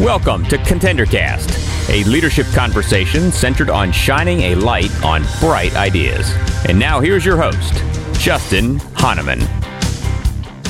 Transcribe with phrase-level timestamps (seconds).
[0.00, 6.34] Welcome to ContenderCast, a leadership conversation centered on shining a light on bright ideas.
[6.66, 7.74] And now here's your host,
[8.18, 9.40] Justin Hahnemann.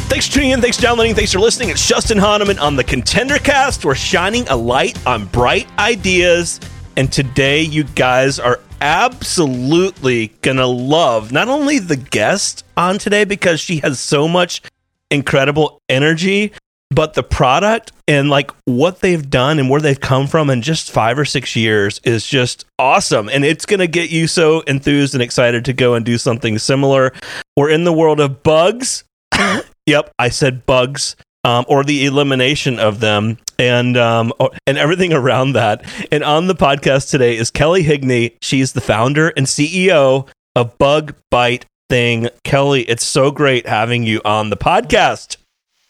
[0.09, 0.61] Thanks for tuning in.
[0.61, 1.15] Thanks for downloading.
[1.15, 1.69] Thanks for listening.
[1.69, 3.85] It's Justin Hahnemann on the ContenderCast.
[3.85, 6.59] We're shining a light on bright ideas.
[6.97, 13.61] And today, you guys are absolutely to love not only the guest on today because
[13.61, 14.63] she has so much
[15.11, 16.53] incredible energy,
[16.91, 20.91] but the product and like what they've done and where they've come from in just
[20.91, 23.29] five or six years is just awesome.
[23.29, 27.13] And it's to get you so enthused and excited to go and do something similar.
[27.57, 29.05] We're in the world of bugs.
[29.87, 31.17] yep, I said bugs.
[31.45, 34.33] Um, or the elimination of them and um,
[34.67, 35.85] and everything around that.
[36.13, 38.35] And on the podcast today is Kelly Higney.
[38.43, 42.29] She's the founder and CEO of Bug Bite Thing.
[42.45, 45.37] Kelly, it's so great having you on the podcast.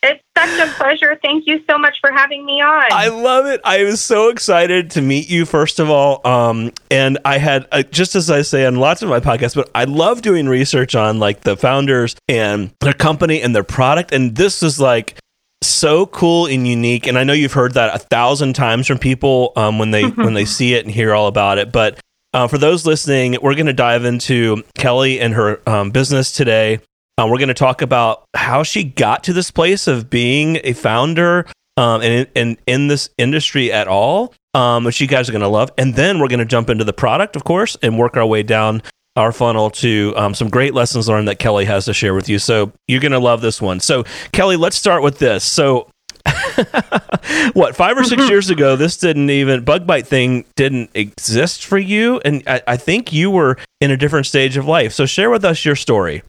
[0.01, 1.19] It's such a pleasure.
[1.23, 2.85] Thank you so much for having me on.
[2.93, 3.61] I love it.
[3.65, 6.25] I was so excited to meet you, first of all.
[6.25, 9.69] Um, and I had, uh, just as I say on lots of my podcasts, but
[9.75, 14.13] I love doing research on like the founders and their company and their product.
[14.13, 15.19] And this is like,
[15.63, 19.53] so cool and unique and i know you've heard that a thousand times from people
[19.57, 21.99] um, when they when they see it and hear all about it but
[22.35, 26.79] uh, for those listening we're going to dive into kelly and her um, business today
[27.19, 30.73] uh, we're going to talk about how she got to this place of being a
[30.73, 31.45] founder
[31.79, 35.49] um, and, and in this industry at all, um, which you guys are going to
[35.49, 35.71] love.
[35.79, 38.43] And then we're going to jump into the product, of course, and work our way
[38.43, 38.83] down
[39.19, 42.39] our funnel to um, some great lessons learned that Kelly has to share with you.
[42.39, 43.81] So you're going to love this one.
[43.81, 45.45] So, Kelly, let's start with this.
[45.45, 45.91] So,
[47.53, 51.79] what five or 6 years ago this didn't even bug bite thing didn't exist for
[51.79, 55.31] you and I, I, think you were in a different stage of life so share
[55.31, 56.23] with us your story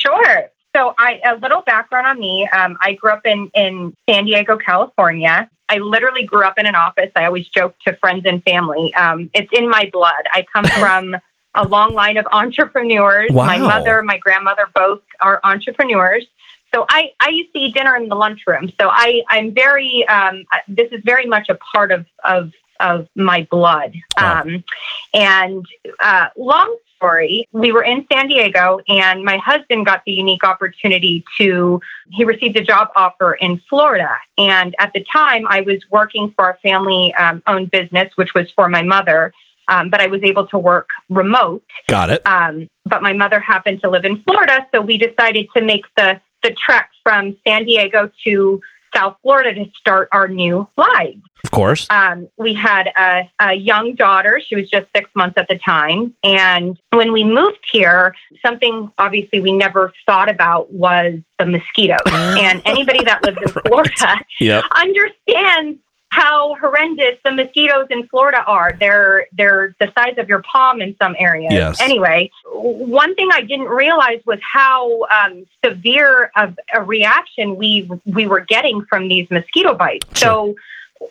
[0.00, 0.50] Sure.
[0.74, 2.48] So, I a little background on me.
[2.48, 5.48] Um, I grew up in in San Diego, California.
[5.68, 7.10] I literally grew up in an office.
[7.14, 8.92] I always joke to friends and family.
[8.94, 10.24] Um, it's in my blood.
[10.32, 11.16] I come from
[11.54, 13.30] a long line of entrepreneurs.
[13.30, 13.46] Wow.
[13.46, 16.26] My mother, my grandmother, both are entrepreneurs.
[16.72, 18.72] So I, I used to eat dinner in the lunchroom.
[18.80, 23.46] So I, I'm very, um, this is very much a part of, of, of my
[23.50, 23.94] blood.
[24.16, 24.42] Wow.
[24.42, 24.64] Um,
[25.12, 25.66] and
[25.98, 31.24] uh, long story, we were in San Diego, and my husband got the unique opportunity
[31.38, 34.16] to, he received a job offer in Florida.
[34.36, 38.50] And at the time, I was working for a family um, owned business, which was
[38.52, 39.32] for my mother.
[39.70, 41.62] Um, but I was able to work remote.
[41.88, 45.62] got it Um, but my mother happened to live in Florida, so we decided to
[45.62, 48.60] make the the trek from San Diego to
[48.94, 51.20] South Florida to start our new lives.
[51.44, 54.40] of course Um, we had a, a young daughter.
[54.44, 56.14] She was just six months at the time.
[56.24, 58.14] And when we moved here,
[58.44, 61.98] something obviously we never thought about was the mosquitoes.
[62.06, 63.66] and anybody that lives in Right.
[63.68, 65.78] Florida yep understands
[66.10, 68.76] how horrendous the mosquitoes in Florida are.
[68.78, 71.52] They're they're the size of your palm in some areas.
[71.52, 71.80] Yes.
[71.80, 78.26] Anyway, one thing I didn't realize was how um, severe of a reaction we we
[78.26, 80.20] were getting from these mosquito bites.
[80.20, 80.56] So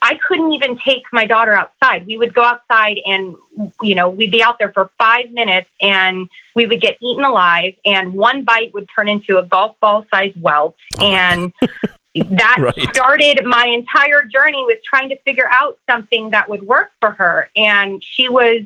[0.02, 2.06] I couldn't even take my daughter outside.
[2.06, 3.36] We would go outside and
[3.81, 7.74] you know we'd be out there for five minutes and we would get eaten alive.
[7.86, 11.54] And one bite would turn into a golf ball sized welt and.
[12.16, 12.96] That Right.
[12.96, 17.50] started my entire journey with trying to figure out something that would work for her.
[17.56, 18.62] And she was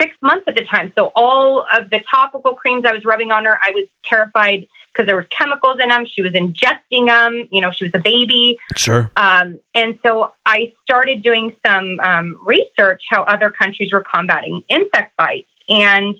[0.00, 0.92] six months at the time.
[0.96, 5.06] So all of the topical creams I was rubbing on her, I was terrified because
[5.06, 6.06] there was chemicals in them.
[6.06, 7.48] She was ingesting them.
[7.50, 8.58] You know, she was a baby.
[8.76, 14.62] sure Um, and so I started doing some um, research how other countries were combating
[14.68, 15.48] insect bites.
[15.68, 16.14] And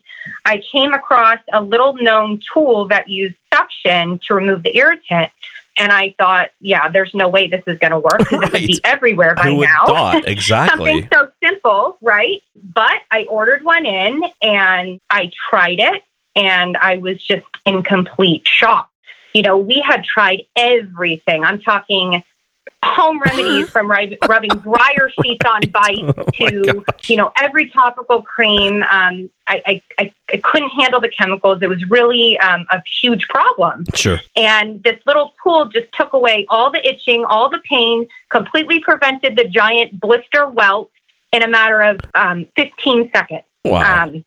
[0.45, 5.31] I came across a little known tool that used suction to remove the irritant.
[5.77, 8.67] And I thought, yeah, there's no way this is going to work because it would
[8.67, 9.87] be everywhere by who now.
[9.87, 12.43] thought exactly Something so simple, right?
[12.55, 16.03] But I ordered one in and I tried it
[16.35, 18.91] and I was just in complete shock.
[19.35, 21.45] You know, we had tried everything.
[21.45, 22.23] I'm talking
[22.87, 28.83] home remedies from rubbing dryer sheets on bites Oh to, you know, every topical cream.
[28.85, 31.63] Um, I, I, I, couldn't handle the chemicals.
[31.63, 33.85] It was really um, a huge problem.
[33.95, 38.81] sure And this little tool just took away all the itching, all the pain, completely
[38.81, 40.91] prevented the giant blister welt
[41.33, 43.45] in a matter of um, 15 seconds.
[43.65, 44.25] wow Um,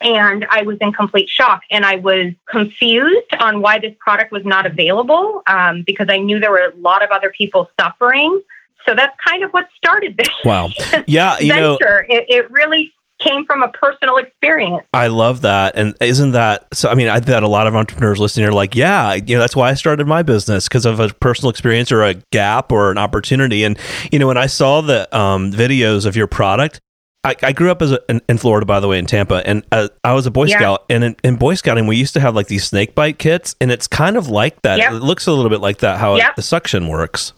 [0.00, 1.62] and I was in complete shock.
[1.70, 6.38] And I was confused on why this product was not available um, because I knew
[6.38, 8.40] there were a lot of other people suffering.
[8.84, 10.70] So that's kind of what started this wow
[11.08, 11.76] yeah you know.
[11.80, 14.84] It, it really came from a personal experience.
[14.92, 15.74] I love that.
[15.76, 16.88] And isn't that so?
[16.88, 19.56] I mean, I bet a lot of entrepreneurs listening are like, yeah, you know, that's
[19.56, 22.98] why I started my business because of a personal experience or a gap or an
[22.98, 23.64] opportunity.
[23.64, 23.78] And,
[24.12, 26.80] you know, when I saw the um, videos of your product,
[27.26, 29.64] I, I grew up as a, in, in, Florida, by the way, in Tampa, and
[29.72, 30.58] uh, I was a Boy yeah.
[30.58, 30.84] Scout.
[30.88, 33.72] And in, in, Boy Scouting, we used to have like these snake bite kits, and
[33.72, 34.78] it's kind of like that.
[34.78, 34.92] Yep.
[34.92, 36.30] It looks a little bit like that, how yep.
[36.30, 37.32] it, the suction works.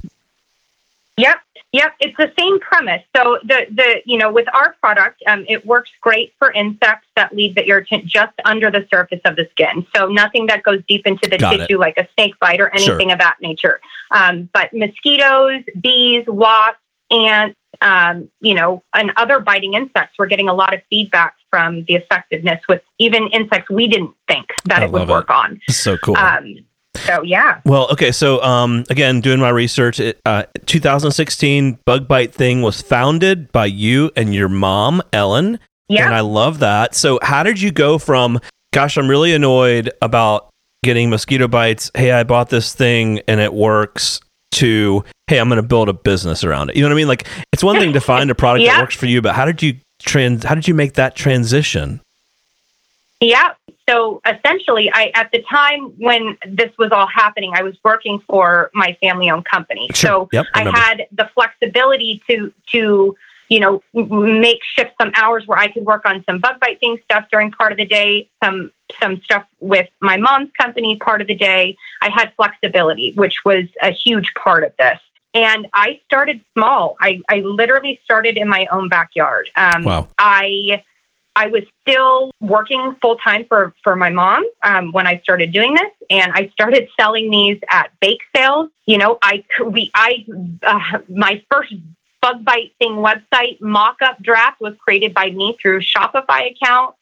[1.17, 1.39] Yep.
[1.73, 3.03] Yep, it's the same premise.
[3.15, 7.35] So the the you know with our product, um, it works great for insects that
[7.35, 9.87] leave the irritant just under the surface of the skin.
[9.95, 11.79] So nothing that goes deep into the Got tissue it.
[11.79, 13.13] like a snake bite or anything sure.
[13.13, 13.81] of that nature.
[14.11, 16.81] Um, but mosquitoes, bees, wasps,
[17.11, 21.85] ants, um, you know, and other biting insects, we're getting a lot of feedback from
[21.85, 25.35] the effectiveness with even insects we didn't think that I it would work it.
[25.35, 25.61] on.
[25.71, 26.17] So cool.
[26.17, 26.57] Um,
[26.95, 27.61] so yeah.
[27.65, 28.13] Well, okay.
[28.13, 33.67] So um, again, doing my research, it, uh, 2016 Bug Bite thing was founded by
[33.67, 35.59] you and your mom, Ellen.
[35.89, 36.07] Yeah.
[36.07, 36.95] And I love that.
[36.95, 38.41] So how did you go from,
[38.73, 40.51] gosh, I'm really annoyed about
[40.85, 41.91] getting mosquito bites.
[41.95, 44.21] Hey, I bought this thing and it works
[44.53, 46.77] to hey i'm going to build a business around it.
[46.77, 47.09] You know what i mean?
[47.09, 48.77] Like it's one thing to find a product yeah.
[48.77, 52.01] that works for you but how did you trans how did you make that transition?
[53.21, 53.53] Yeah.
[53.89, 58.71] So essentially i at the time when this was all happening i was working for
[58.75, 59.89] my family owned company.
[59.95, 60.11] Sure.
[60.11, 63.17] so yep, I, I had the flexibility to to
[63.49, 67.27] you know make shift some hours where i could work on some bug biting stuff
[67.31, 71.35] during part of the day some some stuff with my mom's company part of the
[71.35, 74.99] day i had flexibility which was a huge part of this
[75.35, 80.09] and i started small i, I literally started in my own backyard um, wow.
[80.19, 80.83] i
[81.39, 85.73] I was still working full time for for my mom um, when I started doing
[85.73, 88.71] this, and I started selling these at bake sales.
[88.87, 90.27] You know, I we I
[90.65, 91.75] uh, my first
[92.21, 96.97] bug bite thing website mock-up draft was created by me through Shopify account.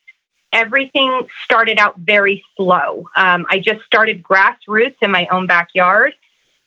[0.56, 3.08] Everything started out very slow.
[3.14, 6.14] Um, I just started grassroots in my own backyard,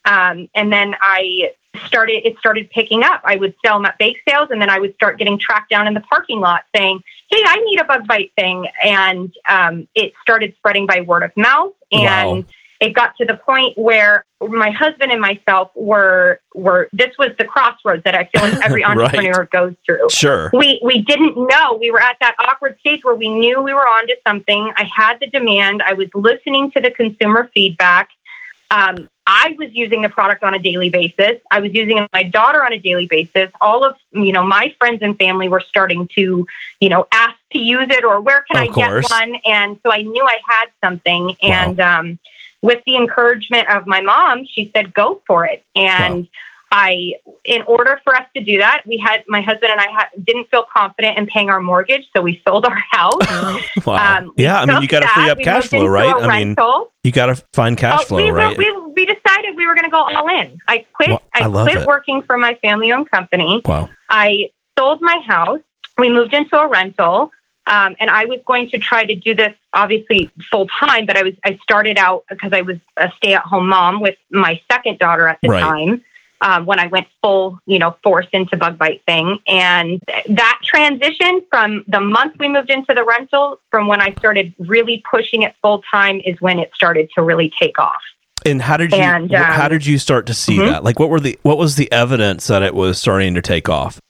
[0.04, 1.50] um, and then I
[1.86, 3.20] started it started picking up.
[3.24, 5.86] I would sell them at bake sales and then I would start getting tracked down
[5.86, 7.00] in the parking lot saying,
[7.30, 8.66] Hey, I need a bug bite thing.
[8.82, 11.72] And um, it started spreading by word of mouth.
[11.92, 12.44] And wow.
[12.80, 17.44] It got to the point where my husband and myself were were this was the
[17.44, 19.50] crossroads that I feel like every entrepreneur right.
[19.50, 20.08] goes through.
[20.08, 20.50] Sure.
[20.54, 21.76] We we didn't know.
[21.78, 24.72] We were at that awkward stage where we knew we were onto something.
[24.76, 25.82] I had the demand.
[25.82, 28.08] I was listening to the consumer feedback.
[28.70, 31.40] Um, I was using the product on a daily basis.
[31.50, 33.50] I was using my daughter on a daily basis.
[33.60, 36.46] All of you know my friends and family were starting to,
[36.80, 39.08] you know, ask to use it or where can of I course.
[39.08, 39.40] get one?
[39.44, 41.36] And so I knew I had something.
[41.42, 42.00] And wow.
[42.00, 42.18] um,
[42.62, 46.28] with the encouragement of my mom, she said, "Go for it." And wow.
[46.72, 47.14] I,
[47.44, 50.48] in order for us to do that, we had my husband and I ha- didn't
[50.50, 53.20] feel confident in paying our mortgage, so we sold our house.
[53.86, 54.08] wow.
[54.10, 56.14] Um, yeah, I mean, you got to free up we cash flow, right?
[56.14, 56.56] I mean,
[57.04, 58.56] you got to find cash oh, flow, we, right?
[58.56, 60.58] We, we decided we were going to go all in.
[60.68, 61.10] I quit.
[61.10, 61.86] Well, I, I quit it.
[61.86, 63.62] working for my family-owned company.
[63.64, 63.88] Wow.
[64.08, 65.60] I sold my house.
[65.98, 67.30] We moved into a rental.
[67.66, 71.22] Um, and I was going to try to do this obviously full time, but I
[71.22, 74.98] was I started out because I was a stay at home mom with my second
[74.98, 75.60] daughter at the right.
[75.60, 76.04] time
[76.40, 79.38] um, when I went full, you know, force into bug bite thing.
[79.46, 84.54] And that transition from the month we moved into the rental, from when I started
[84.58, 88.02] really pushing it full time, is when it started to really take off.
[88.46, 90.70] And how did you and, um, how did you start to see mm-hmm.
[90.70, 90.84] that?
[90.84, 94.00] Like, what were the what was the evidence that it was starting to take off?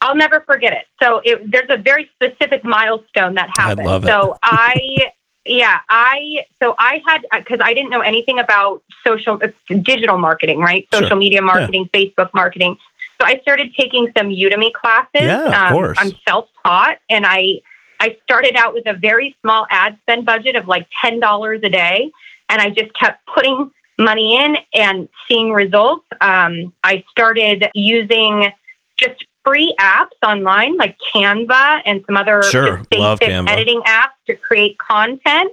[0.00, 0.86] I'll never forget it.
[1.02, 3.80] So it, there's a very specific milestone that happened.
[3.80, 4.08] I love it.
[4.08, 5.12] So I
[5.44, 10.86] yeah, I so I had because I didn't know anything about social digital marketing, right?
[10.92, 11.16] Social sure.
[11.16, 12.00] media marketing, yeah.
[12.00, 12.76] Facebook marketing.
[13.20, 15.08] So I started taking some Udemy classes.
[15.14, 15.98] Yeah, of um, course.
[16.00, 17.60] I'm self-taught, and I
[18.00, 21.68] I started out with a very small ad spend budget of like ten dollars a
[21.68, 22.10] day,
[22.48, 26.06] and I just kept putting money in and seeing results.
[26.20, 28.50] Um, I started using
[28.98, 32.82] just free apps online like Canva and some other sure.
[32.92, 35.52] editing apps to create content.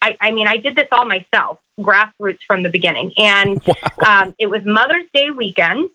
[0.00, 3.12] I, I, mean, I did this all myself, grassroots from the beginning.
[3.16, 3.60] And
[3.98, 4.22] wow.
[4.22, 5.90] um, it was Mother's Day weekend.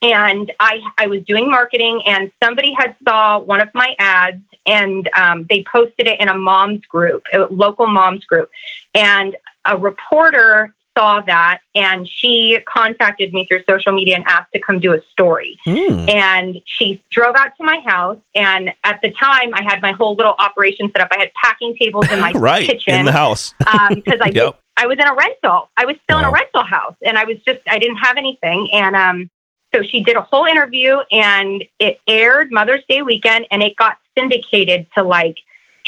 [0.00, 5.08] And I, I was doing marketing, and somebody had saw one of my ads, and
[5.16, 8.50] um, they posted it in a mom's group, a local mom's group.
[8.94, 14.60] And a reporter saw that and she contacted me through social media and asked to
[14.60, 15.58] come do a story.
[15.66, 16.08] Mm.
[16.08, 18.18] And she drove out to my house.
[18.34, 21.08] And at the time, I had my whole little operation set up.
[21.10, 24.58] I had packing tables in my right, kitchen in the house because um, I yep.
[24.76, 25.70] I was in a rental.
[25.76, 26.24] I was still wow.
[26.24, 28.68] in a rental house, and I was just I didn't have anything.
[28.72, 29.30] And um,
[29.74, 33.98] so she did a whole interview, and it aired Mother's Day weekend, and it got
[34.16, 35.38] syndicated to like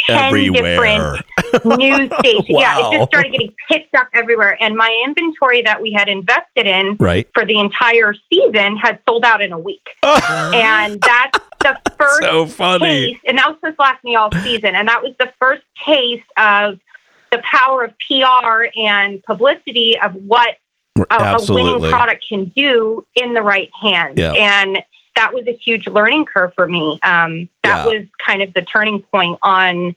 [0.06, 1.16] 10 Everywhere.
[1.42, 2.46] different news stations.
[2.48, 4.56] Yeah, it just started getting picked up everywhere.
[4.60, 7.28] And my inventory that we had invested in Right.
[7.34, 9.86] for the entire season had sold out in a week.
[10.02, 10.50] Oh.
[10.54, 13.12] and that's the first so funny.
[13.14, 14.74] taste, and that was to last me all season.
[14.74, 16.78] And that was the first taste of
[17.30, 20.56] the power of PR and publicity of what
[20.98, 24.14] a, uh, a winning product can do in the right hands.
[24.18, 24.32] Yeah.
[24.32, 24.78] And
[25.18, 26.98] that was a huge learning curve for me.
[27.02, 27.86] Um, that Yeah.
[27.86, 29.96] was kind of the turning point on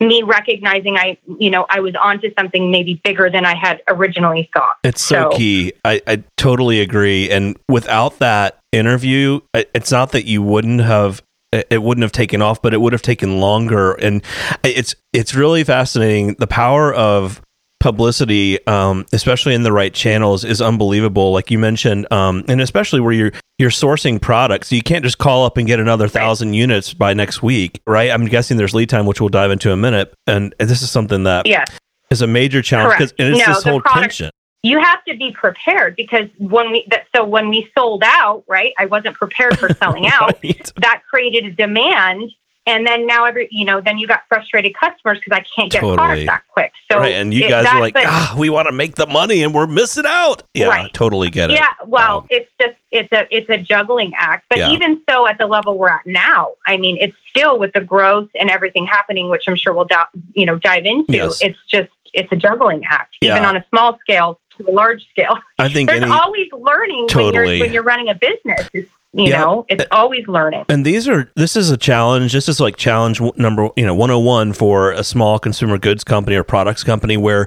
[0.00, 4.48] me recognizing I, you know, I was onto something maybe bigger than I had originally
[4.54, 4.76] thought.
[4.84, 5.72] It's so, So- key.
[5.84, 7.30] I, I totally agree.
[7.30, 12.42] And without that interview, it's not that you wouldn't have it it wouldn't have taken
[12.42, 13.92] off, but it would have taken longer.
[13.94, 14.22] And
[14.62, 16.34] it's it's really fascinating.
[16.38, 17.40] The power of
[17.80, 21.32] publicity, um, especially in the right channels, is unbelievable.
[21.32, 25.44] Like you mentioned, um, and especially where you're you're sourcing products, you can't just call
[25.44, 28.10] up and get another thousand units by next week, right?
[28.10, 30.14] I'm guessing there's lead time, which we'll dive into in a minute.
[30.26, 32.24] And this is something that is Yeah.
[32.24, 34.30] a major challenge because it's No, this whole product- tension.
[34.62, 38.72] you have to be prepared because when we that so when we sold out right
[38.76, 40.72] i wasn't prepared for selling out Right.
[40.76, 42.32] that created a demand
[42.68, 45.80] and then now every you know then you got frustrated customers because i can't get
[45.80, 45.96] Totally.
[45.96, 48.72] products that quick so right, and you it- guys are like, ah, we want to
[48.72, 50.42] make the money, and we're missing out.
[50.54, 50.92] Yeah, Right.
[50.94, 51.54] totally get it.
[51.54, 52.26] yeah well Wow.
[52.30, 54.70] it's just it's a it's a juggling act but Yeah.
[54.70, 58.28] even so at the level we're at now i mean it's still with the growth
[58.38, 61.40] and everything happening which i'm sure we'll di- you know dive into Yes.
[61.42, 65.38] it's just it's a juggling act even on a small scale to a large scale
[65.58, 68.68] I think there's any, always learning when you're when you're running a business.
[68.72, 69.40] It's, you Yeah.
[69.40, 70.64] know, it's always learning.
[70.68, 72.32] and these are this is a challenge.
[72.32, 76.44] This is like challenge number you know 101 for a small consumer goods company or
[76.44, 77.46] products company where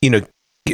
[0.00, 0.20] you know.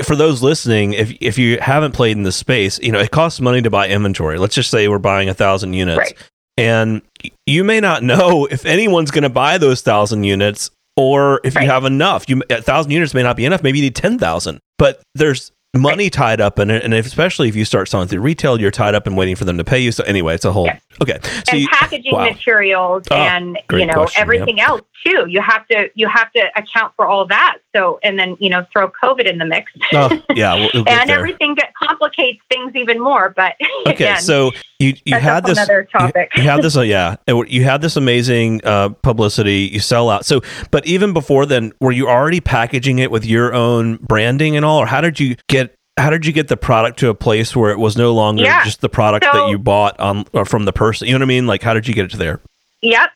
[0.05, 3.41] For those listening, if if you haven't played in this space, you know it costs
[3.41, 4.39] money to buy inventory.
[4.39, 6.15] Let's just say we're buying a thousand units, Right.
[6.59, 7.01] and
[7.47, 11.65] you may not know if anyone's going to buy those thousand units or if Right.
[11.65, 12.27] you have enough.
[12.29, 13.63] You a thousand units may not be enough.
[13.63, 17.57] Maybe you need ten thousand, but there's money tied up in it, and especially if
[17.57, 19.93] you start selling through retail, you're tied up and waiting for them to pay you.
[19.93, 20.81] So anyway, it's a whole Yes.
[21.03, 21.19] Okay.
[21.23, 22.25] So and you- packaging wow.
[22.31, 25.27] materials Oh, and you know question, everything else too.
[25.29, 27.59] You have to you have to account for all that.
[27.75, 31.09] So and then you know throw COVID in the mix, oh, yeah, we'll, we'll and
[31.11, 31.19] there.
[31.19, 33.31] everything get complicates things even more.
[33.31, 33.55] But
[33.87, 36.31] Okay, again, so you you had this another topic.
[36.35, 37.17] You, you had this, uh, yeah.
[37.27, 39.69] You had this amazing uh, publicity.
[39.73, 40.25] You sell out.
[40.25, 40.41] So,
[40.71, 44.79] but even before then, were you already packaging it with your own branding and all,
[44.79, 45.75] or how did you get?
[45.99, 48.65] How did you get the product to a place where it was no longer Yeah.
[48.65, 51.07] just the product So- that you bought on or from the person?
[51.09, 51.47] You know what I mean?
[51.47, 52.41] Like, how did you get it to there?
[52.83, 53.11] Yep.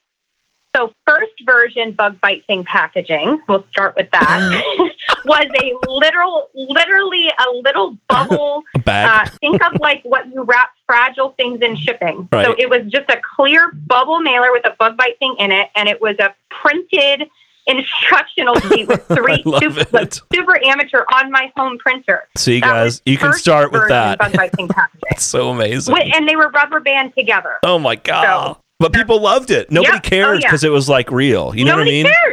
[0.75, 4.65] So first version bug bite thing packaging, we'll start with that,
[5.27, 8.63] was a literal, literally a little bubble.
[8.75, 9.29] A bag.
[9.29, 12.27] Uh, think of like what you wrap fragile things in shipping.
[12.33, 15.69] So it was just a clear bubble mailer with a bug bite thing in it,
[15.77, 17.29] and it was a printed
[17.67, 22.29] instructional sheet with three super, like, super amateur on my home printer.
[22.37, 24.19] so you That guys, you can start with that.
[24.19, 25.01] Bug bite thing packaging.
[25.11, 25.95] That's so amazing.
[25.95, 27.59] Wi- and they were rubber band together.
[27.63, 28.55] oh my god!
[28.55, 29.71] So- but people loved it.
[29.71, 30.03] Nobody Yep.
[30.05, 30.49] Oh, cared yeah.
[30.49, 31.55] because it was like real.
[31.55, 32.17] You know Nobody what I mean?
[32.25, 32.32] cared.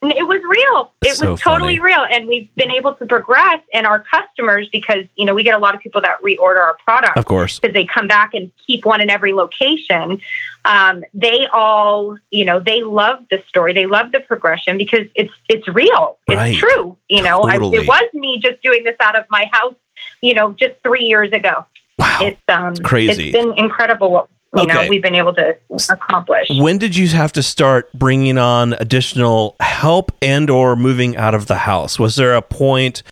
[0.00, 0.92] It was real.
[1.02, 1.92] It So was totally funny.
[1.92, 3.60] real, and we've been able to progress.
[3.74, 6.76] And our customers, because you know, we get a lot of people that reorder our
[6.84, 7.58] product Of course.
[7.58, 10.20] because they come back and keep one in every location.
[10.64, 13.72] Um, they all, you know, they love the story.
[13.72, 16.18] They love the progression because it's it's real.
[16.28, 16.56] It's Right.
[16.56, 16.96] true.
[17.08, 19.74] You know, I, it was me just doing this out of my house.
[20.20, 21.66] You know, just three years ago.
[21.98, 22.18] Wow.
[22.22, 23.30] It's um, crazy.
[23.30, 24.72] It's been incredible what you Okay.
[24.72, 25.56] know we've been able to
[25.90, 26.48] accomplish.
[26.50, 31.46] when did you have to start bringing on additional help and or moving out of
[31.46, 33.02] the house was there a point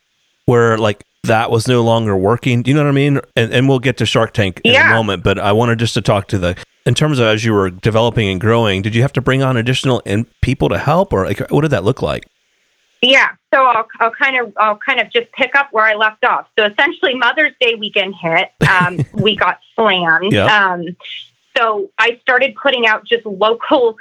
[0.46, 3.68] where like that was no longer working do you know what i mean and, and
[3.68, 6.38] we'll get to shark tank in a moment but i wanted just to talk to
[6.38, 9.42] the in terms of as you were developing and growing did you have to bring
[9.42, 12.24] on additional in, people to help or like what did that look like
[13.02, 16.24] Yeah, so I'll, I'll kind of I'll kind of just pick up where I left
[16.24, 16.46] off.
[16.58, 18.50] So essentially, Mother's Day weekend hit.
[18.68, 20.32] Um, we got slammed.
[20.32, 20.46] Yeah.
[20.46, 20.96] Um,
[21.56, 23.96] so I started putting out just local,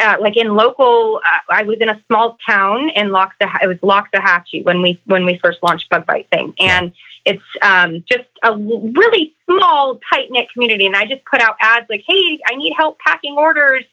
[0.00, 1.20] uh, like in local.
[1.24, 3.62] Uh, I was in a small town in Loxahatchee.
[3.62, 6.92] It was Loxahatchee when we when we first launched Bug Bite Thing, and
[7.24, 10.86] it's um, just a really small, tight knit community.
[10.86, 13.84] And I just put out ads like, "Hey, I need help packing orders."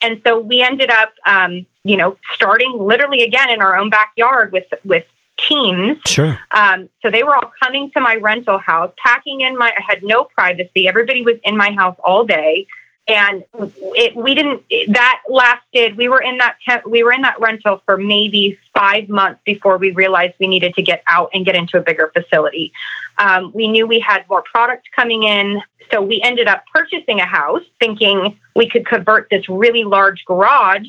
[0.00, 4.52] And so we ended up, um, you know, starting literally again in our own backyard
[4.52, 5.04] with with
[5.36, 5.98] teams.
[6.06, 9.72] sure Um, so they were all coming to my rental house, packing in my.
[9.76, 10.88] I had no privacy.
[10.88, 12.66] Everybody was in my house all day,
[13.08, 14.62] and it, we didn't.
[14.88, 15.96] That lasted.
[15.96, 19.78] We were in that te- we were in that rental for maybe five months before
[19.78, 22.72] we realized we needed to get out and get into a bigger facility.
[23.18, 25.60] Um, we knew we had more product coming in,
[25.90, 30.88] so we ended up purchasing a house, thinking we could convert this really large garage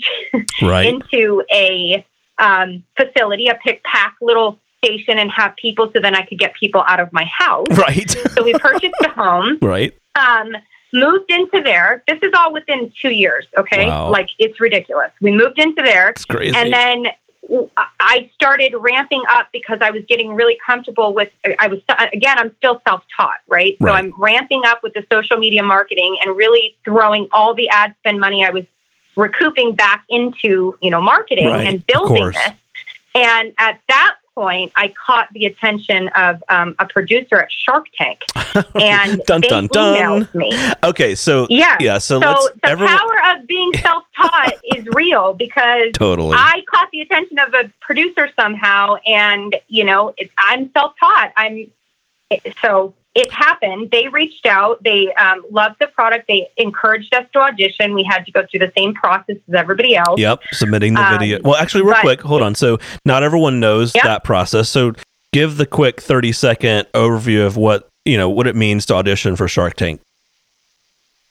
[0.62, 0.86] right.
[1.12, 2.06] into a
[2.40, 6.54] um, facility, a pick pack little station, and have people so then I could get
[6.56, 7.68] people out of my house.
[7.78, 8.10] Right.
[8.10, 9.58] so we purchased a home.
[9.62, 9.94] Right.
[10.16, 10.50] Um,
[10.94, 12.04] moved into there.
[12.08, 13.46] This is all within two years.
[13.58, 14.10] Okay, Wow.
[14.12, 15.12] like it's ridiculous.
[15.22, 16.56] We moved into there, It's crazy.
[16.56, 17.08] and then
[18.00, 21.30] I started ramping up because I was getting really comfortable with.
[21.60, 21.80] I was
[22.14, 23.76] again, I'm still self-taught, right?
[23.82, 27.96] So I'm ramping up with the social media marketing and really throwing all the ad
[28.00, 28.64] spend money I was
[29.16, 32.38] recouping back into you know marketing Right, and building this.
[33.16, 38.24] And at that point, I caught the attention of um, a producer at Shark Tank,
[38.76, 39.96] and Dun, they dun, dun.
[39.96, 40.52] emailed me.
[40.84, 41.14] okay.
[41.14, 41.78] So Yeah.
[41.80, 42.00] yeah.
[42.00, 46.36] So, So let's the everyone power of being self-taught is real because totally.
[46.36, 51.34] I caught the attention of a producer somehow, and you know, it's, I'm self-taught.
[51.38, 51.70] I'm
[52.64, 53.92] so it happened.
[53.92, 54.82] They reached out.
[54.84, 56.28] They um, loved the product.
[56.28, 57.94] They encouraged us to audition.
[57.94, 60.20] We had to go through the same process as everybody else.
[60.20, 61.40] Yep, submitting the Um, video.
[61.44, 62.56] Well, actually, real but- quick, hold on.
[62.56, 64.04] So, not everyone knows Yep.
[64.04, 64.68] that process.
[64.70, 64.94] So,
[65.32, 69.36] give the quick thirty second overview of what you know what it means to audition
[69.36, 70.02] for Shark Tank.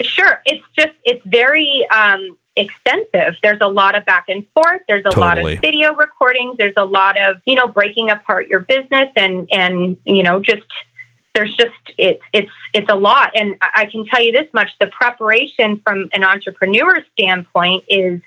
[0.03, 0.41] Sure.
[0.47, 3.37] It's just it's very um, extensive.
[3.43, 4.83] There's a lot of back and forth.
[4.89, 6.57] There's a lot of video recordings.
[6.59, 10.63] There's a lot of you know breaking apart your business and and you know just
[11.35, 13.33] there's just it's it's it's a lot.
[13.35, 18.21] And I can tell you this much: the preparation from an entrepreneur standpoint is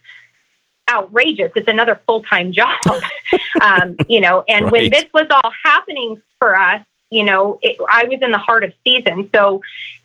[0.90, 1.52] outrageous.
[1.56, 2.80] It's another full time job,
[3.62, 4.44] um, you know.
[4.48, 8.38] And when this was all happening for us, you know, it, I was in the
[8.38, 9.62] heart of season, so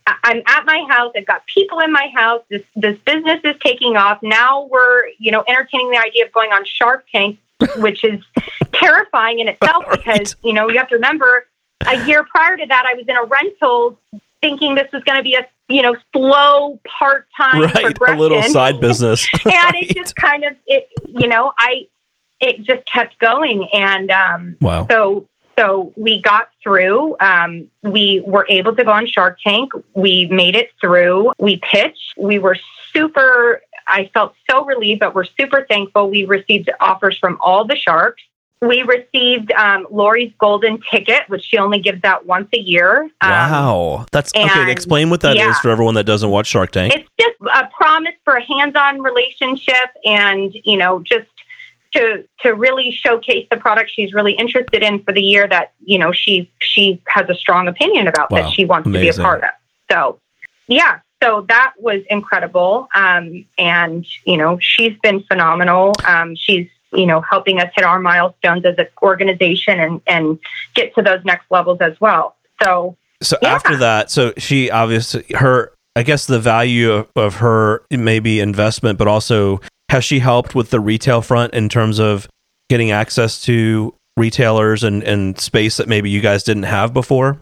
[0.06, 1.12] I'm at my house.
[1.16, 2.42] I've got people in my house.
[2.50, 4.18] This this business is taking off.
[4.22, 7.38] Now we're you know entertaining the idea of going on Shark Tank,
[7.78, 8.20] which is
[8.72, 10.04] terrifying in itself Right.
[10.04, 11.46] because you know you have to remember
[11.86, 13.98] a year prior to that I was in a rental
[14.40, 18.42] thinking this was going to be a you know slow part time right, a little
[18.42, 19.26] side business.
[19.44, 19.74] and Right.
[19.90, 21.86] it just kind of it you know i
[22.40, 24.86] it just kept going and um Wow.
[24.90, 30.26] so so we got through um we were able to go on shark tank we
[30.26, 32.56] made it through we pitched we were
[32.92, 37.76] super i felt so relieved but we're super thankful we received offers from all the
[37.76, 38.22] sharks
[38.62, 43.04] we received um, Lori's golden ticket, which she only gives out once a year.
[43.20, 44.70] Um, wow, that's okay.
[44.70, 45.58] Explain what that is yeah.
[45.60, 46.94] for everyone that doesn't watch Shark Tank.
[46.94, 51.28] it's just a promise for a hands-on relationship and you know just
[51.92, 55.98] to to really showcase the product she's really interested in for the year that you
[55.98, 59.14] know she she has a strong opinion about Wow, that she wants to be a
[59.14, 59.50] part of
[59.90, 60.20] so
[60.68, 67.06] yeah so that was incredible um, and you know she's been phenomenal um, she's you
[67.06, 70.38] know helping us hit our milestones as an organization and and
[70.74, 73.54] get to those next levels as well so So Yeah.
[73.54, 78.98] after that, so she obviously her I guess the value of, of her maybe investment,
[78.98, 82.28] but also has she helped with the retail front in terms of
[82.68, 87.40] getting access to retailers and, and space that maybe you guys didn't have before?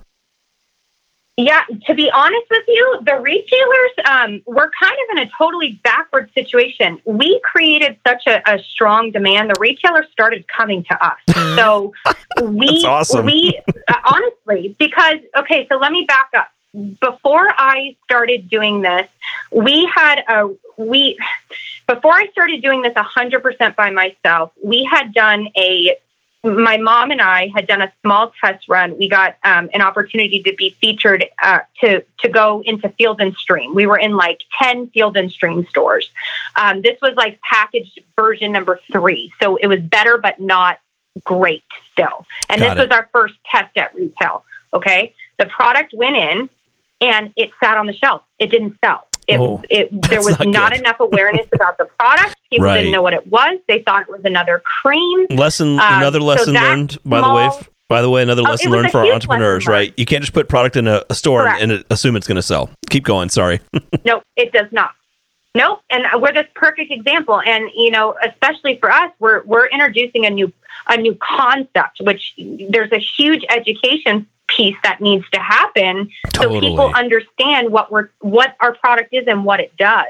[1.38, 5.80] Yeah, to be honest with you, the retailers um, were kind of in a totally
[5.84, 7.00] backward situation.
[7.04, 9.50] We created such a, a strong demand.
[9.50, 11.18] The retailers started coming to us.
[11.58, 11.92] So
[12.42, 13.26] we, awesome.
[13.26, 16.50] we uh, honestly, because okay, so let me back up.
[17.00, 19.08] Before I started doing this,
[19.50, 21.18] we had a we
[21.86, 25.96] before I started doing this 100% by myself, we had done a
[26.44, 28.96] my mom and I had done a small test run.
[28.96, 33.34] We got um, an opportunity to be featured uh, to to go into Field and
[33.34, 33.74] Stream.
[33.74, 36.10] We were in like ten Field and Stream stores.
[36.56, 40.78] Um, this was like packaged version number three, so it was better but not
[41.24, 42.24] great still.
[42.48, 42.88] And Got this it.
[42.88, 44.44] was our first test at retail.
[44.72, 46.48] Okay, the product went in
[47.00, 48.22] and it sat on the shelf.
[48.38, 49.06] It didn't sell.
[49.26, 52.36] It, Oh, it there was not not, enough awareness about the product.
[52.50, 52.78] People Right.
[52.78, 53.58] didn't know what it was.
[53.68, 55.26] They thought it was another cream.
[55.30, 57.50] Lesson Um, another lesson that learned by the way.
[57.88, 59.94] By the way, another Oh, lesson was learned for our entrepreneurs, right?
[59.96, 62.42] You can't just put product in a, a store and, and assume it's going to
[62.42, 62.68] sell.
[62.90, 63.28] Keep going.
[63.30, 63.60] Sorry.
[64.04, 64.90] No, it does not.
[65.54, 65.80] Nope.
[65.90, 67.40] And we're this perfect example.
[67.40, 70.52] And you know, especially for us, we're we're introducing a new
[70.86, 72.34] a new concept, which
[72.70, 78.56] there's a huge education piece that needs to happen so people understand what we're what
[78.60, 80.06] our product is and what it does.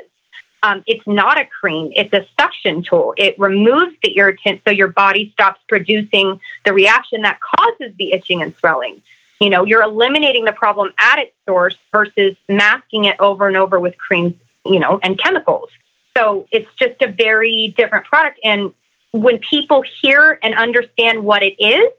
[0.63, 3.15] Um, it's not a cream; it's a suction tool.
[3.17, 8.43] It removes the irritant, so your body stops producing the reaction that causes the itching
[8.43, 9.03] and swelling.
[9.41, 13.79] You know, you're eliminating the problem at its source versus masking it over and over
[13.79, 14.35] with creams
[14.69, 15.71] you know, and chemicals.
[16.17, 18.39] So it's just a very different product.
[18.45, 18.73] And
[19.13, 21.91] when people hear and understand what it is,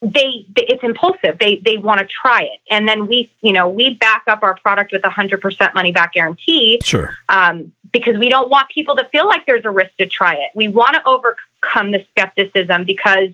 [0.00, 1.38] they, it's impulsive.
[1.40, 4.56] They they want to try it, and then we you know we back up our
[4.56, 6.80] product with a hundred percent money back guarantee.
[6.84, 7.16] Sure.
[7.28, 10.50] Um, because we don't want people to feel like there's a risk to try it.
[10.54, 13.30] We want to overcome the skepticism because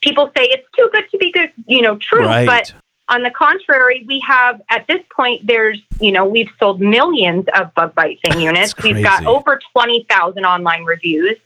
[0.00, 2.24] people say it's too good to be good, you know, true.
[2.24, 2.46] Right.
[2.46, 2.72] But
[3.08, 7.72] on the contrary, we have at this point, there's, you know, we've sold millions of
[7.74, 8.74] bug bite thing units.
[8.82, 11.36] We've got over 20,000 online reviews.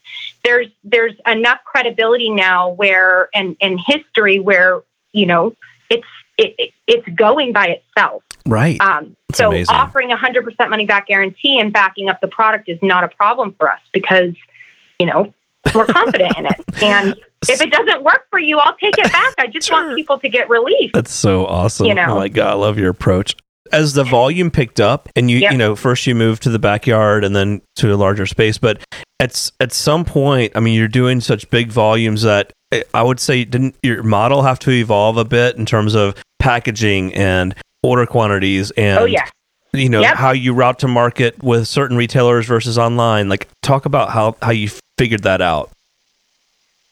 [0.42, 4.80] There's, there's enough credibility now where, and, and history where,
[5.12, 5.54] you know,
[5.90, 6.06] it's,
[6.38, 8.24] it, it- it's going by itself.
[8.46, 8.80] Right.
[8.80, 9.72] Um, so amazing.
[9.76, 13.08] offering a hundred percent money back guarantee and backing up the product is not a
[13.08, 14.32] problem for us because,
[14.98, 15.32] you know,
[15.72, 16.64] we're confident in it.
[16.82, 17.14] And
[17.48, 19.34] if it doesn't work for you, I'll take it back.
[19.38, 19.82] I just Sure.
[19.82, 20.90] want people to get relief.
[20.94, 21.86] That's so awesome.
[21.86, 22.06] You know.
[22.10, 23.36] Oh my god, I love your approach.
[23.72, 25.52] As the volume picked up and you Yep.
[25.52, 28.82] you know, first you moved to the backyard and then to a larger space, but
[29.20, 33.20] at at some point, I mean, you're doing such big volumes that eh, I would
[33.20, 38.06] say didn't your model have to evolve a bit in terms of packaging and order
[38.06, 39.26] quantities and oh yeah.
[39.72, 40.16] you know Yep.
[40.16, 43.28] how you route to market with certain retailers versus online.
[43.28, 45.70] Like talk about how how you figured that out.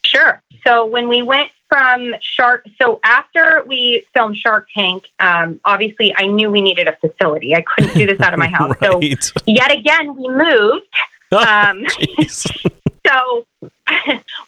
[0.08, 0.42] Sure.
[0.66, 6.26] So when we went from Shark, so after we filmed Shark Tank, um, obviously I
[6.26, 7.54] knew we needed a facility.
[7.54, 8.74] I couldn't do this out of my house.
[8.80, 9.00] So
[9.46, 10.86] yet again, we moved.
[11.30, 12.70] Um, Jeez.
[13.06, 13.46] so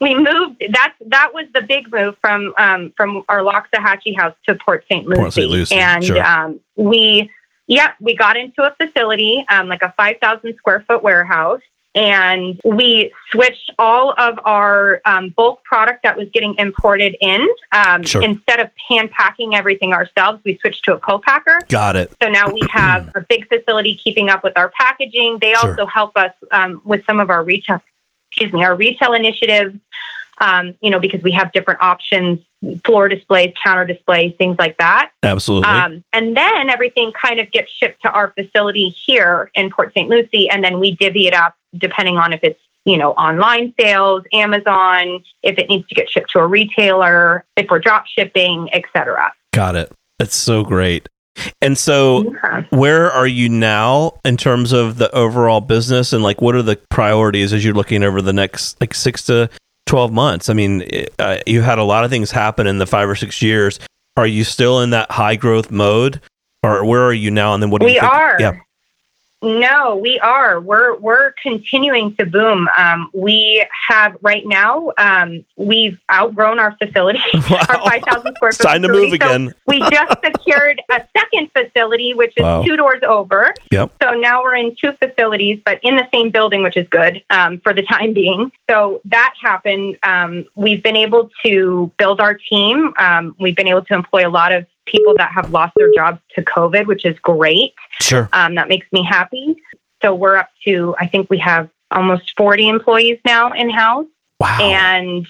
[0.00, 0.62] we moved.
[0.70, 5.06] That that was the big move from um, from our Loxahatchee house to Port St.
[5.06, 5.20] Lucie.
[5.20, 5.50] Port St.
[5.50, 6.24] Lucie, and sure.
[6.24, 7.30] um, we,
[7.66, 11.60] yeah, we got into a facility, um, like a five thousand square foot warehouse,
[11.94, 17.48] and we switched all of our um, bulk product that was getting imported in.
[17.72, 18.22] Um, Sure.
[18.22, 21.58] Instead of hand packing everything ourselves, we switched to a co-packer.
[21.68, 22.12] Got it.
[22.22, 25.38] So now we have a big facility keeping up with our packaging.
[25.40, 25.70] They Sure.
[25.70, 27.80] also help us um, with some of our retail,
[28.30, 29.76] excuse me, our retail initiatives.
[30.42, 32.38] Um, you know, because we have different options,
[32.84, 35.10] floor displays, counter displays, things like that.
[35.22, 35.68] Absolutely.
[35.68, 40.08] Um, and then everything kind of gets shipped to our facility here in Port St.
[40.08, 44.24] Lucie, and then we divvy it up depending on if it's you know online sales,
[44.32, 49.32] Amazon, if it needs to get shipped to a retailer, if we're drop shipping, etc.
[49.52, 49.92] Got it.
[50.18, 51.08] That's so great.
[51.62, 52.64] And so, Yeah.
[52.70, 56.76] where are you now in terms of the overall business, and like what are the
[56.90, 59.48] priorities as you're looking over the next like six to
[59.90, 60.48] twelve months?
[60.48, 63.16] I mean, it- uh, you had a lot of things happen in the five or
[63.16, 63.78] six years.
[64.16, 66.20] Are you still in that high growth mode,
[66.62, 67.54] or where are you now?
[67.54, 68.12] And then what do We you think?
[68.12, 68.36] are.
[68.40, 68.52] Yeah.
[69.42, 70.60] No, we are.
[70.60, 72.68] We're we're continuing to boom.
[72.76, 74.92] Um, we have right now.
[74.98, 77.64] Um, we've outgrown our facility, wow.
[77.70, 78.66] our five thousand square foot.
[78.66, 79.54] time to move So again.
[79.66, 82.62] we just secured a second facility, which is Wow.
[82.64, 83.54] two doors over.
[83.70, 83.92] Yep.
[84.02, 87.60] So now we're in two facilities, but in the same building, which is good um,
[87.60, 88.52] for the time being.
[88.68, 89.96] So that happened.
[90.02, 92.92] Um, we've been able to build our team.
[92.98, 96.20] Um, we've been able to employ a lot of people that have lost their jobs
[96.34, 97.74] to COVID, which is great.
[98.00, 98.28] Sure.
[98.32, 99.56] Um, that makes me happy.
[100.02, 104.06] So we're up to, I think we have almost 40 employees now in house.
[104.38, 104.58] Wow.
[104.60, 105.26] And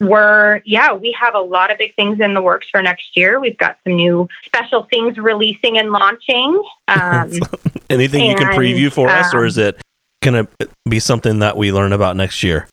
[0.00, 3.40] we're, yeah, we have a lot of big things in the works for next year.
[3.40, 6.62] We've got some new special things releasing and launching.
[6.86, 7.32] Um,
[7.88, 9.80] Anything you can preview for us, or um, is it
[10.22, 12.68] going to be something that we learn about next year?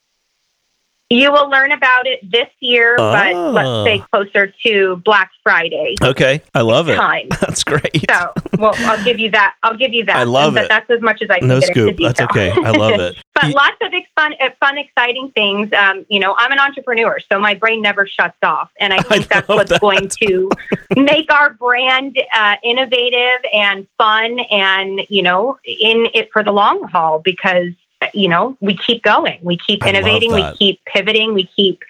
[1.12, 3.52] You will learn about it this year, but Oh.
[3.52, 6.96] let's say closer to Black Friday Okay, I love it.
[6.96, 7.28] time.
[7.42, 8.06] That's great.
[8.10, 9.56] So, well, I'll give you that.
[9.64, 10.16] I'll give you that.
[10.16, 10.70] I love but it.
[10.70, 11.98] That's as much as I can no get scoop.
[12.00, 12.52] That's okay.
[12.52, 13.18] I love it.
[13.36, 15.70] but You- lots of ex- fun, uh, fun, exciting things.
[15.74, 19.28] Um, you know, I'm an entrepreneur, so my brain never shuts off, and I think
[19.28, 19.82] that's what's that.
[19.82, 20.50] going to
[20.96, 26.84] make our brand uh, innovative and fun, and you know, in it for the long
[26.84, 27.20] haul.
[27.20, 27.74] Because
[28.14, 31.84] you know, we keep going, we keep innovating, we keep pivoting, we keep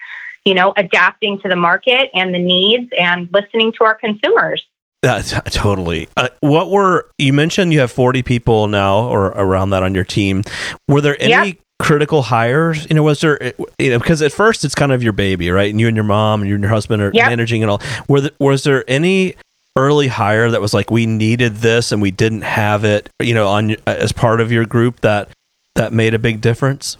[0.44, 4.64] you know adapting to the market and the needs, and listening to our consumers.
[5.02, 6.08] That's totally.
[6.16, 7.72] Uh, what were you mentioned?
[7.72, 10.42] You have forty people now, or around that, on your team.
[10.88, 11.52] Were there any Yeah.
[11.80, 12.86] critical hires?
[12.88, 13.52] You know, was there?
[13.78, 15.70] You know, because at first it's kind of your baby, right?
[15.70, 17.28] And you and your mom and you and your husband are Yep.
[17.28, 17.80] managing it all.
[18.08, 19.34] Were the, was there any
[19.76, 23.08] early hire that was like we needed this and we didn't have it?
[23.20, 25.28] You know, on as part of your group that
[25.74, 26.96] that made a big difference.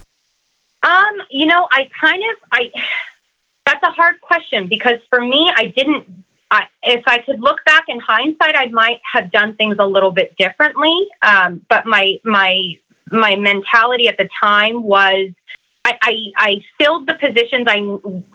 [0.83, 2.73] Um, you know, I kind of I
[3.67, 6.07] that's a hard question because for me, I didn't.
[6.51, 10.11] I, if I could look back in hindsight, I might have done things a little
[10.11, 11.07] bit differently.
[11.23, 12.77] Um, but my my
[13.11, 15.31] my mentality at the time was
[15.85, 17.81] I, I, I filled the positions I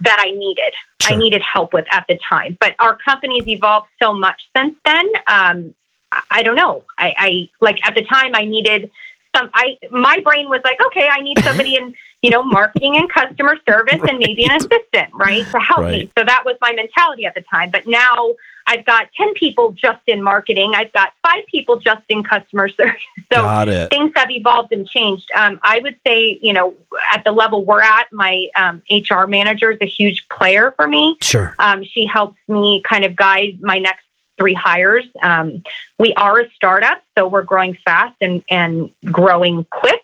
[0.02, 0.74] that I needed.
[1.04, 2.58] I needed help with at the time.
[2.60, 5.08] But our company's evolved so much since then.
[5.28, 5.74] Um,
[6.12, 6.84] I, I don't know.
[6.98, 8.92] I, I like at the time I needed
[9.36, 13.12] some I my brain was like, okay, I need somebody in, you know, marketing and
[13.12, 14.10] customer service right.
[14.10, 15.46] and maybe an assistant, right?
[15.52, 16.06] To help right.
[16.06, 16.12] me.
[16.18, 17.70] So that was my mentality at the time.
[17.72, 18.36] But now
[18.68, 20.74] I've got 10 people just in marketing.
[20.76, 23.02] I've got five people just in customer service.
[23.32, 25.30] So things have evolved and changed.
[25.36, 26.76] Um, I would say, you know,
[27.12, 31.18] at the level we're at, my um, HR manager is a huge player for me.
[31.22, 31.56] Sure.
[31.60, 34.07] Um, she helps me kind of guide my next
[34.38, 35.06] three hires.
[35.22, 35.64] Um,
[36.00, 40.02] we are a startup, so we're growing fast and, and growing quick.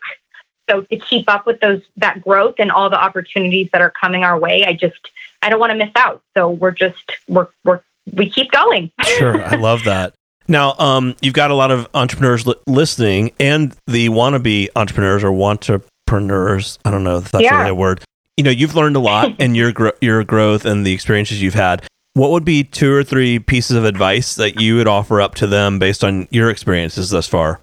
[0.69, 4.23] So to keep up with those that growth and all the opportunities that are coming
[4.23, 5.09] our way, I just
[5.41, 6.21] I don't want to miss out.
[6.35, 8.91] So we're just we're we're we keep going.
[9.03, 10.13] sure, I love that.
[10.47, 15.31] Now, um, you've got a lot of entrepreneurs li- listening, and the wannabe entrepreneurs or
[15.33, 16.79] entrepreneurs.
[16.85, 17.57] I don't know if that's yeah.
[17.57, 18.03] the right word.
[18.37, 21.53] You know, you've learned a lot and your gro- your growth and the experiences you've
[21.53, 21.85] had.
[22.15, 25.47] What would be two or three pieces of advice that you would offer up to
[25.47, 27.59] them based on your experiences thus far?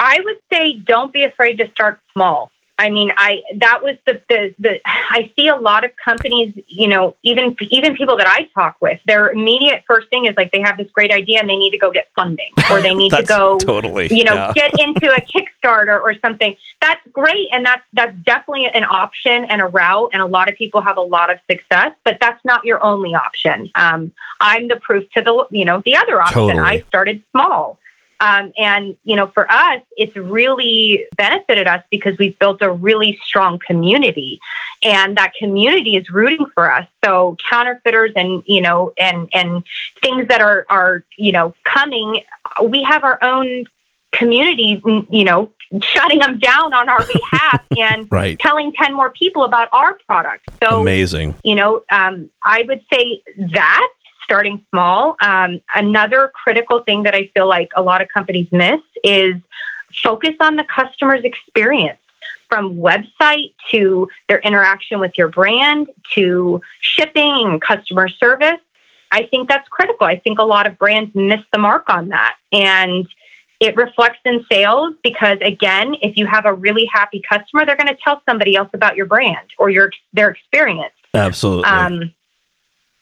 [0.00, 2.50] I would say don't be afraid to start small.
[2.82, 6.88] I mean, I that was the, the the I see a lot of companies, you
[6.88, 10.60] know, even even people that I talk with, their immediate first thing is like they
[10.62, 13.22] have this great idea and they need to go get funding or they need to
[13.22, 14.52] go totally, you know, yeah.
[14.52, 16.56] get into a Kickstarter or something.
[16.80, 20.56] That's great and that's that's definitely an option and a route and a lot of
[20.56, 23.70] people have a lot of success, but that's not your only option.
[23.76, 26.48] Um, I'm the proof to the you know the other option.
[26.48, 26.58] Totally.
[26.58, 27.78] I started small.
[28.22, 33.18] Um, and, you know, for us, it's really benefited us because we've built a really
[33.24, 34.40] strong community
[34.80, 36.86] and that community is rooting for us.
[37.04, 39.64] So counterfeiters and, you know, and, and
[40.00, 42.22] things that are, are, you know, coming,
[42.62, 43.64] we have our own
[44.12, 44.80] community,
[45.10, 48.38] you know, shutting them down on our behalf and right.
[48.38, 50.48] telling 10 more people about our product.
[50.62, 51.34] So amazing.
[51.42, 53.20] You know, um, I would say
[53.52, 53.88] that
[54.24, 55.16] starting small.
[55.20, 59.34] Um, another critical thing that I feel like a lot of companies miss is
[60.02, 61.98] focus on the customer's experience
[62.48, 68.60] from website to their interaction with your brand to shipping and customer service.
[69.10, 70.06] I think that's critical.
[70.06, 72.36] I think a lot of brands miss the mark on that.
[72.50, 73.06] And
[73.60, 77.94] it reflects in sales because again, if you have a really happy customer, they're going
[77.94, 80.94] to tell somebody else about your brand or your their experience.
[81.14, 81.64] Absolutely.
[81.64, 82.14] Um,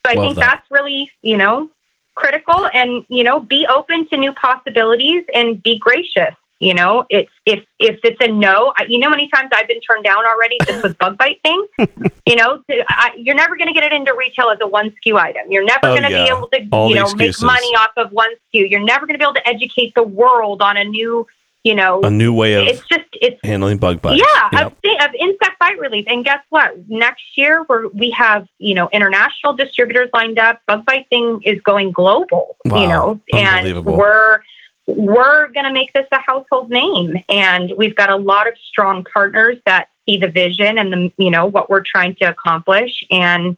[0.06, 0.40] so I Love think that.
[0.40, 1.70] that's really, you know,
[2.14, 6.34] critical and, you know, be open to new possibilities and be gracious.
[6.60, 9.80] You know, it's if if it's a no, I, you know, many times I've been
[9.80, 11.66] turned down already just with bug bite thing.
[12.26, 14.90] you know, to, I, you're never going to get it into retail as a one
[14.90, 15.50] SKU item.
[15.50, 16.24] You're never oh, going to yeah.
[16.24, 18.68] be able to, All you know, make money off of one SKU.
[18.68, 21.26] You're never going to be able to educate the world on a new
[21.62, 24.22] you know, a new way of it's just it's handling bug bites.
[24.22, 24.66] Yeah, yep.
[24.66, 26.06] of, of insect bite relief.
[26.08, 26.88] And guess what?
[26.88, 30.60] Next year we're we have you know international distributors lined up.
[30.66, 32.56] Bug bite thing is going global.
[32.64, 32.80] Wow.
[32.80, 34.40] You know, and we're
[34.86, 39.04] we're going to make this a household name, and we've got a lot of strong
[39.04, 43.56] partners that see the vision and the you know what we're trying to accomplish and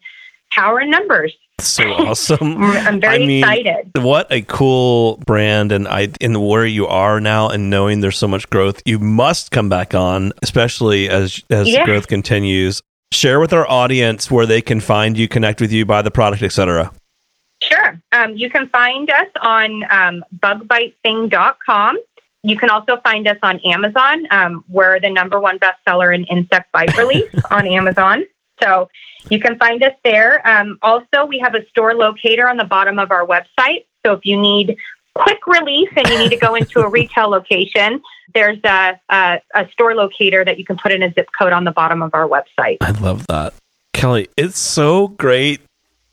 [0.51, 1.33] power in numbers
[1.67, 2.63] so awesome.
[2.63, 3.91] I'm very I mean, excited.
[3.97, 8.29] What a cool brand and I in where you are now and knowing there's so
[8.29, 11.85] much growth, you must come back on, especially as as yeah.
[11.85, 12.83] growth continues.
[13.13, 16.43] Share with our audience where they can find you, connect with you, buy the product,
[16.43, 16.91] etc.
[17.63, 18.01] Sure.
[18.13, 21.99] Um, you can find us on um, bugbitething.com.
[22.45, 24.27] You can also find us on Amazon.
[24.31, 28.25] Um, we're the number one bestseller in insect bite relief on Amazon.
[28.61, 28.89] So
[29.29, 30.47] you can find us there.
[30.47, 33.87] Um, also, we have a store locator on the bottom of our website.
[34.05, 34.77] So if you need
[35.15, 38.03] quick relief and you need to go into a retail location,
[38.35, 41.65] there's a, a, a, store locator that you can put in a zip code on
[41.65, 42.79] the bottom of our website.
[42.81, 43.55] I love that.
[43.93, 45.61] Kelly, it's so great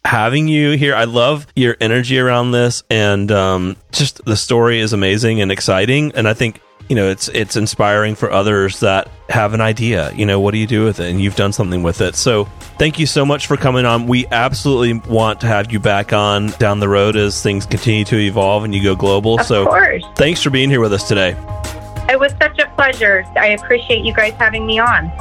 [0.06, 0.96] having you here.
[0.96, 6.12] I love your energy around this, and um, just the story is amazing and exciting.
[6.14, 10.12] And I think you know it's it's inspiring for others that have an idea.
[10.14, 11.10] You know what do you do with it?
[11.10, 12.16] And you've done something with it.
[12.16, 12.46] So
[12.80, 14.08] thank you so much for coming on.
[14.08, 18.18] We absolutely want to have you back on down the road as things continue to
[18.18, 19.40] evolve and you go global.
[19.40, 20.04] Of so course.
[20.16, 21.38] thanks for being here with us today.
[22.10, 23.24] It was such a pleasure.
[23.38, 25.12] I appreciate you guys having me on.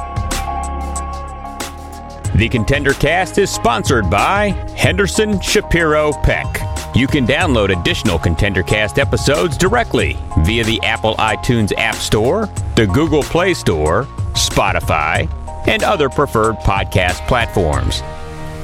[2.35, 6.68] The Contender Cast is sponsored by Henderson Shapiro Peck.
[6.95, 13.23] You can download additional ContenderCast episodes directly via the Apple iTunes App Store, the Google
[13.23, 15.29] Play Store, Spotify,
[15.67, 18.01] and other preferred podcast platforms.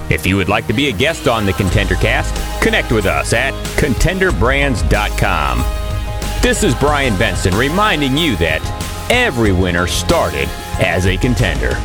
[0.10, 3.54] If you would like to be a guest on the ContenderCast, connect with us at
[3.78, 5.60] contenderbrands.com.
[6.42, 8.62] This is Brian Benson reminding you that
[9.12, 10.48] every winner started
[10.80, 11.80] as a contender.